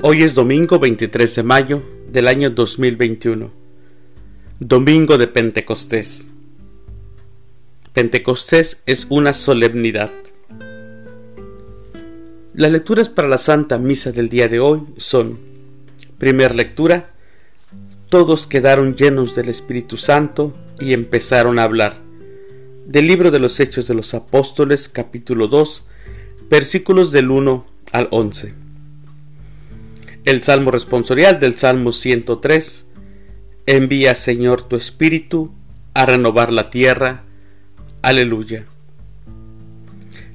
Hoy 0.00 0.22
es 0.22 0.36
domingo 0.36 0.78
23 0.78 1.34
de 1.34 1.42
mayo 1.42 1.82
del 2.12 2.28
año 2.28 2.50
2021, 2.50 3.50
domingo 4.60 5.18
de 5.18 5.26
Pentecostés. 5.26 6.30
Pentecostés 7.94 8.80
es 8.86 9.08
una 9.10 9.34
solemnidad. 9.34 10.12
Las 12.54 12.70
lecturas 12.70 13.08
para 13.08 13.26
la 13.26 13.38
Santa 13.38 13.78
Misa 13.78 14.12
del 14.12 14.28
día 14.28 14.46
de 14.46 14.60
hoy 14.60 14.82
son, 14.98 15.40
primera 16.16 16.54
lectura, 16.54 17.10
todos 18.08 18.46
quedaron 18.46 18.94
llenos 18.94 19.34
del 19.34 19.48
Espíritu 19.48 19.96
Santo 19.96 20.54
y 20.78 20.92
empezaron 20.92 21.58
a 21.58 21.64
hablar. 21.64 22.00
Del 22.86 23.08
libro 23.08 23.32
de 23.32 23.40
los 23.40 23.58
Hechos 23.58 23.88
de 23.88 23.94
los 23.94 24.14
Apóstoles, 24.14 24.88
capítulo 24.88 25.48
2, 25.48 25.86
versículos 26.48 27.10
del 27.10 27.32
1 27.32 27.66
al 27.90 28.06
11 28.12 28.67
el 30.28 30.44
Salmo 30.44 30.70
responsorial 30.70 31.40
del 31.40 31.56
Salmo 31.56 31.90
103. 31.90 32.86
Envía, 33.64 34.14
Señor, 34.14 34.60
tu 34.60 34.76
Espíritu 34.76 35.50
a 35.94 36.04
renovar 36.04 36.52
la 36.52 36.68
tierra. 36.68 37.22
Aleluya. 38.02 38.66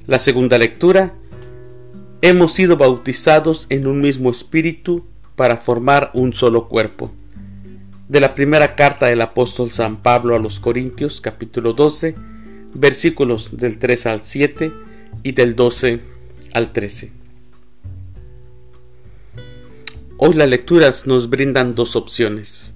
La 0.08 0.18
segunda 0.18 0.58
lectura. 0.58 1.14
Hemos 2.22 2.54
sido 2.54 2.76
bautizados 2.76 3.68
en 3.68 3.86
un 3.86 4.00
mismo 4.00 4.32
espíritu 4.32 5.04
para 5.36 5.58
formar 5.58 6.10
un 6.12 6.32
solo 6.32 6.66
cuerpo. 6.66 7.12
De 8.08 8.18
la 8.18 8.34
primera 8.34 8.74
carta 8.74 9.06
del 9.06 9.20
apóstol 9.20 9.70
San 9.70 9.98
Pablo 10.02 10.34
a 10.34 10.40
los 10.40 10.58
Corintios, 10.58 11.20
capítulo 11.20 11.72
12, 11.72 12.16
versículos 12.74 13.56
del 13.56 13.78
3 13.78 14.06
al 14.06 14.24
7 14.24 14.72
y 15.22 15.32
del 15.32 15.54
12 15.54 16.00
al 16.52 16.72
13. 16.72 17.23
Hoy 20.26 20.32
las 20.32 20.48
lecturas 20.48 21.06
nos 21.06 21.28
brindan 21.28 21.74
dos 21.74 21.96
opciones. 21.96 22.74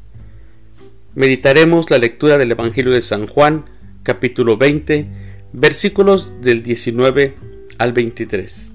Meditaremos 1.14 1.90
la 1.90 1.96
lectura 1.96 2.36
del 2.36 2.50
Evangelio 2.50 2.92
de 2.92 3.00
San 3.00 3.26
Juan, 3.26 3.64
capítulo 4.02 4.58
20, 4.58 5.08
versículos 5.54 6.34
del 6.42 6.62
19 6.62 7.36
al 7.78 7.94
23. 7.94 8.72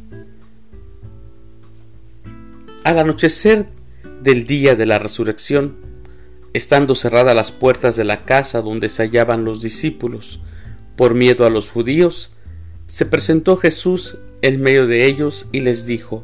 Al 2.84 2.98
anochecer 2.98 3.68
del 4.24 4.46
día 4.46 4.74
de 4.74 4.88
la 4.88 4.98
resurrección, 4.98 5.76
estando 6.54 6.96
cerradas 6.96 7.36
las 7.36 7.52
puertas 7.52 7.96
de 7.96 8.06
la 8.06 8.26
casa 8.26 8.64
donde 8.64 8.90
se 8.90 9.04
hallaban 9.04 9.46
los 9.46 9.62
discípulos, 9.62 10.40
por 10.96 11.14
miedo 11.14 11.46
a 11.46 11.52
los 11.52 11.70
judíos, 11.70 12.32
se 12.88 13.06
presentó 13.06 13.56
Jesús 13.56 14.18
en 14.42 14.60
medio 14.60 14.88
de 14.88 15.06
ellos 15.06 15.48
y 15.52 15.60
les 15.60 15.86
dijo, 15.86 16.24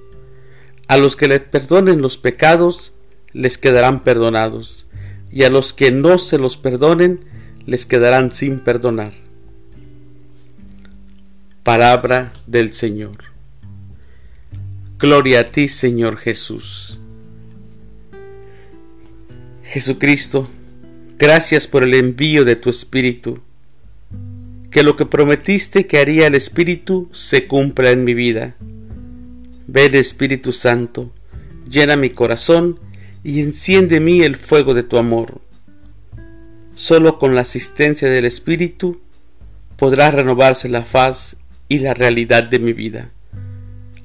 A 0.91 0.97
los 0.97 1.15
que 1.15 1.29
le 1.29 1.39
perdonen 1.39 2.01
los 2.01 2.17
pecados, 2.17 2.91
les 3.31 3.57
quedarán 3.57 4.01
perdonados, 4.01 4.87
y 5.31 5.43
a 5.43 5.49
los 5.49 5.71
que 5.71 5.89
no 5.89 6.17
se 6.17 6.37
los 6.37 6.57
perdonen, 6.57 7.21
les 7.65 7.85
quedarán 7.85 8.33
sin 8.33 8.59
perdonar. 8.59 9.13
Palabra 11.63 12.33
del 12.45 12.73
Señor. 12.73 13.31
Gloria 14.99 15.39
a 15.39 15.43
ti, 15.45 15.69
Señor 15.69 16.17
Jesús. 16.17 16.99
Jesucristo, 19.63 20.49
gracias 21.17 21.67
por 21.67 21.83
el 21.83 21.93
envío 21.93 22.43
de 22.43 22.57
tu 22.57 22.69
Espíritu. 22.69 23.39
Que 24.69 24.83
lo 24.83 24.97
que 24.97 25.05
prometiste 25.05 25.87
que 25.87 25.99
haría 25.99 26.27
el 26.27 26.35
Espíritu 26.35 27.09
se 27.13 27.47
cumpla 27.47 27.91
en 27.91 28.03
mi 28.03 28.13
vida 28.13 28.57
Ven 29.73 29.95
Espíritu 29.95 30.51
Santo, 30.51 31.13
llena 31.65 31.95
mi 31.95 32.09
corazón 32.09 32.77
y 33.23 33.39
enciende 33.39 33.95
en 33.95 34.03
mí 34.03 34.21
el 34.21 34.35
fuego 34.35 34.73
de 34.73 34.83
tu 34.83 34.97
amor. 34.97 35.39
Solo 36.75 37.17
con 37.17 37.35
la 37.35 37.41
asistencia 37.41 38.09
del 38.09 38.25
Espíritu 38.25 38.99
podrá 39.77 40.11
renovarse 40.11 40.67
la 40.67 40.81
faz 40.81 41.37
y 41.69 41.79
la 41.79 41.93
realidad 41.93 42.43
de 42.43 42.59
mi 42.59 42.73
vida, 42.73 43.11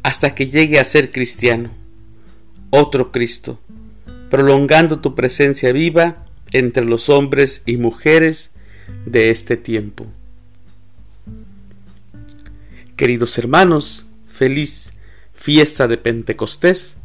hasta 0.04 0.37
que 0.37 0.47
llegue 0.50 0.78
a 0.78 0.84
ser 0.84 1.10
cristiano, 1.10 1.71
otro 2.71 3.10
Cristo, 3.10 3.59
prolongando 4.31 5.00
tu 5.00 5.16
presencia 5.16 5.72
viva 5.72 6.27
entre 6.53 6.84
los 6.84 7.09
hombres 7.09 7.65
y 7.66 7.77
mujeres 7.77 8.53
de 9.04 9.31
este 9.31 9.56
tiempo. 9.56 10.06
Queridos 12.94 13.37
hermanos, 13.37 14.06
feliz 14.33 14.93
fiesta 15.47 15.87
de 15.87 15.97
Pentecostés, 15.97 16.97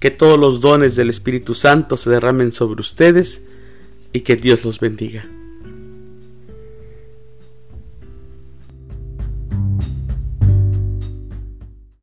que 0.00 0.10
todos 0.10 0.38
los 0.38 0.60
dones 0.60 0.96
del 0.96 1.08
Espíritu 1.08 1.54
Santo 1.54 1.96
se 1.96 2.10
derramen 2.10 2.52
sobre 2.52 2.82
ustedes 2.82 3.40
y 4.12 4.20
que 4.20 4.36
Dios 4.36 4.66
los 4.66 4.80
bendiga. 4.80 5.24